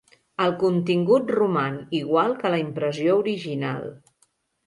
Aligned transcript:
El 0.43 0.53
contingut 0.61 1.33
roman 1.39 1.75
igual 1.99 2.33
que 2.41 2.51
la 2.53 2.61
impressió 2.63 3.19
original. 3.27 3.87